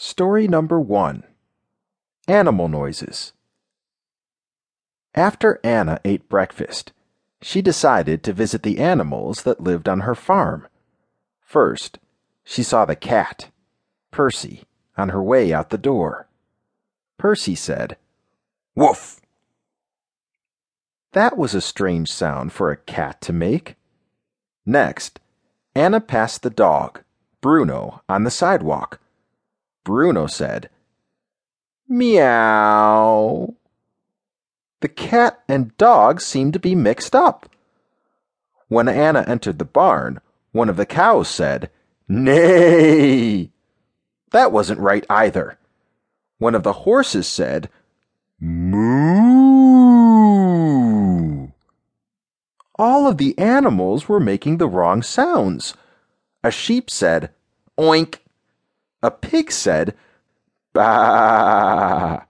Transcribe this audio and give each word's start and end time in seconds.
Story 0.00 0.46
number 0.46 0.78
one 0.78 1.24
Animal 2.28 2.68
Noises. 2.68 3.32
After 5.12 5.58
Anna 5.64 5.98
ate 6.04 6.28
breakfast, 6.28 6.92
she 7.42 7.60
decided 7.60 8.22
to 8.22 8.32
visit 8.32 8.62
the 8.62 8.78
animals 8.78 9.42
that 9.42 9.60
lived 9.60 9.88
on 9.88 10.02
her 10.02 10.14
farm. 10.14 10.68
First, 11.40 11.98
she 12.44 12.62
saw 12.62 12.84
the 12.84 12.94
cat, 12.94 13.50
Percy, 14.12 14.62
on 14.96 15.08
her 15.08 15.20
way 15.20 15.52
out 15.52 15.70
the 15.70 15.76
door. 15.76 16.28
Percy 17.18 17.56
said, 17.56 17.96
Woof! 18.76 19.20
That 21.10 21.36
was 21.36 21.56
a 21.56 21.60
strange 21.60 22.12
sound 22.12 22.52
for 22.52 22.70
a 22.70 22.76
cat 22.76 23.20
to 23.22 23.32
make. 23.32 23.74
Next, 24.64 25.18
Anna 25.74 26.00
passed 26.00 26.44
the 26.44 26.50
dog, 26.50 27.02
Bruno, 27.40 28.02
on 28.08 28.22
the 28.22 28.30
sidewalk. 28.30 29.00
Bruno 29.88 30.26
said, 30.26 30.68
Meow. 31.88 33.54
The 34.80 34.88
cat 34.88 35.40
and 35.48 35.74
dog 35.78 36.20
seemed 36.20 36.52
to 36.52 36.58
be 36.58 36.74
mixed 36.74 37.16
up. 37.16 37.48
When 38.68 38.86
Anna 38.86 39.24
entered 39.26 39.58
the 39.58 39.64
barn, 39.64 40.20
one 40.52 40.68
of 40.68 40.76
the 40.76 40.84
cows 40.84 41.30
said, 41.30 41.70
Nay! 42.06 43.50
That 44.30 44.52
wasn't 44.52 44.80
right 44.80 45.06
either. 45.08 45.56
One 46.36 46.54
of 46.54 46.64
the 46.64 46.84
horses 46.84 47.26
said, 47.26 47.70
Moo. 48.38 48.88
All 52.78 53.06
of 53.06 53.16
the 53.16 53.38
animals 53.38 54.06
were 54.06 54.20
making 54.20 54.58
the 54.58 54.68
wrong 54.68 55.02
sounds. 55.02 55.72
A 56.44 56.50
sheep 56.50 56.90
said, 56.90 57.30
Oink. 57.78 58.18
A 59.02 59.10
pig 59.10 59.52
said, 59.52 59.94
Bah. 60.72 62.24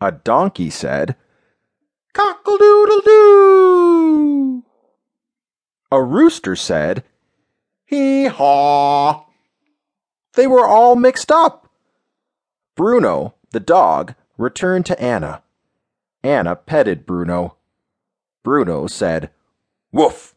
A 0.00 0.12
donkey 0.12 0.70
said, 0.70 1.16
Cockle 2.12 2.58
doodle 2.58 3.00
doo. 3.00 4.64
A 5.90 6.02
rooster 6.02 6.54
said, 6.54 7.02
Hee 7.86 8.26
haw. 8.26 9.24
They 10.34 10.46
were 10.46 10.66
all 10.66 10.96
mixed 10.96 11.32
up. 11.32 11.70
Bruno, 12.76 13.34
the 13.50 13.60
dog, 13.60 14.14
returned 14.36 14.84
to 14.86 15.02
Anna. 15.02 15.42
Anna 16.22 16.54
petted 16.54 17.06
Bruno. 17.06 17.56
Bruno 18.44 18.86
said, 18.86 19.30
Woof. 19.92 20.34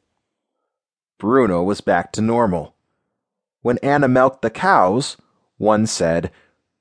Bruno 1.20 1.62
was 1.62 1.82
back 1.82 2.12
to 2.14 2.22
normal. 2.22 2.76
When 3.62 3.78
Anna 3.80 4.08
milked 4.08 4.42
the 4.42 4.50
cows, 4.50 5.18
one 5.58 5.86
said, 5.86 6.32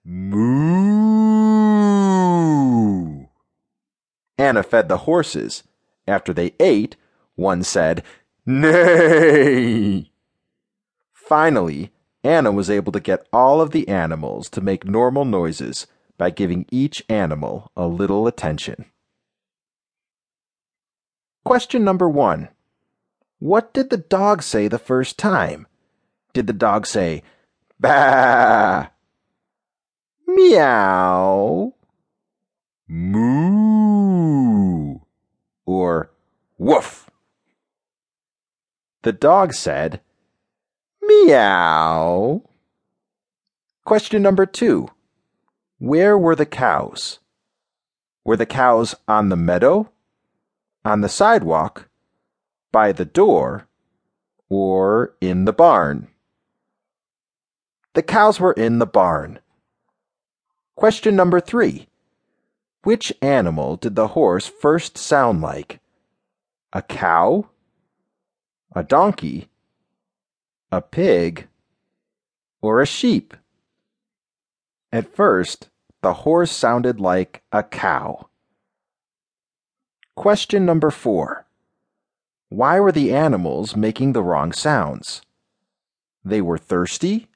Moo. 0.05 0.71
Anna 4.39 4.63
fed 4.63 4.89
the 4.89 4.99
horses. 4.99 5.65
After 6.07 6.33
they 6.33 6.55
ate, 6.59 6.97
one 7.35 7.63
said, 7.63 8.03
Nay. 8.47 10.11
Finally, 11.13 11.93
Anna 12.25 12.51
was 12.51 12.71
able 12.71 12.93
to 12.93 13.01
get 13.01 13.27
all 13.33 13.61
of 13.61 13.71
the 13.71 13.87
animals 13.89 14.49
to 14.51 14.61
make 14.61 14.85
normal 14.85 15.25
noises 15.25 15.87
by 16.19 16.31
giving 16.31 16.67
each 16.71 17.05
animal 17.09 17.71
a 17.77 17.87
little 17.87 18.27
attention. 18.27 18.87
Question 21.45 21.85
number 21.85 22.09
one 22.09 22.49
What 23.39 23.73
did 23.73 23.91
the 23.91 23.97
dog 23.97 24.43
say 24.43 24.69
the 24.69 24.79
first 24.79 25.19
time? 25.19 25.67
Did 26.33 26.47
the 26.47 26.53
dog 26.53 26.87
say, 26.87 27.23
Bah? 27.79 28.87
Meow? 30.27 31.75
Moo? 32.87 34.21
Or 35.67 36.11
Woof? 36.59 37.11
The 39.03 39.13
dog 39.13 39.55
said, 39.55 40.01
Meow. 41.03 42.43
Question 43.85 44.23
number 44.23 44.47
two 44.47 44.89
Where 45.79 46.19
were 46.19 46.37
the 46.37 46.47
cows? 46.47 47.19
Were 48.25 48.37
the 48.37 48.47
cows 48.47 48.95
on 49.09 49.31
the 49.31 49.37
meadow, 49.37 49.91
on 50.85 51.01
the 51.01 51.09
sidewalk, 51.09 51.89
by 52.71 52.93
the 52.93 53.07
door, 53.07 53.67
or 54.49 55.15
in 55.21 55.47
the 55.47 55.53
barn? 55.53 56.10
The 57.95 58.03
cows 58.03 58.39
were 58.39 58.53
in 58.53 58.79
the 58.79 58.87
barn. 58.87 59.41
Question 60.77 61.17
number 61.17 61.41
three. 61.41 61.89
Which 62.85 63.13
animal 63.21 63.77
did 63.77 63.97
the 63.97 64.09
horse 64.09 64.47
first 64.47 64.97
sound 64.97 65.41
like? 65.41 65.81
A 66.73 66.83
cow? 66.83 67.51
A 68.77 68.85
donkey? 68.85 69.49
A 70.71 70.81
pig? 70.81 71.49
Or 72.63 72.81
a 72.81 72.87
sheep? 72.87 73.35
At 74.93 75.15
first, 75.15 75.69
the 76.01 76.13
horse 76.13 76.53
sounded 76.53 77.01
like 77.01 77.43
a 77.51 77.65
cow. 77.65 78.29
Question 80.15 80.65
number 80.65 80.91
four. 80.91 81.47
Why 82.51 82.79
were 82.79 82.93
the 82.93 83.13
animals 83.13 83.75
making 83.75 84.13
the 84.13 84.23
wrong 84.23 84.53
sounds? 84.53 85.23
They 86.25 86.41
were 86.41 86.59
thirsty? 86.59 87.30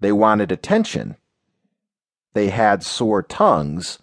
They 0.00 0.12
wanted 0.12 0.52
attention. 0.52 1.16
They 2.34 2.50
had 2.50 2.82
sore 2.82 3.22
tongues. 3.22 3.98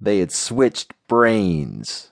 They 0.00 0.18
had 0.18 0.32
switched 0.32 0.92
brains. 1.08 2.10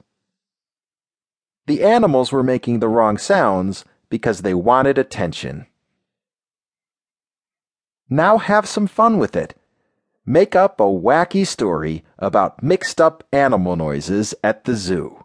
The 1.66 1.82
animals 1.82 2.32
were 2.32 2.42
making 2.42 2.78
the 2.78 2.88
wrong 2.88 3.18
sounds 3.18 3.84
because 4.08 4.42
they 4.42 4.54
wanted 4.54 4.98
attention. 4.98 5.66
Now 8.08 8.38
have 8.38 8.66
some 8.66 8.86
fun 8.86 9.18
with 9.18 9.34
it. 9.34 9.54
Make 10.26 10.54
up 10.54 10.80
a 10.80 10.84
wacky 10.84 11.46
story 11.46 12.04
about 12.18 12.62
mixed 12.62 13.00
up 13.00 13.24
animal 13.32 13.76
noises 13.76 14.34
at 14.42 14.64
the 14.64 14.74
zoo. 14.74 15.23